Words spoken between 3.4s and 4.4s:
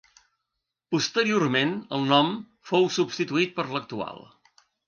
per l'actual.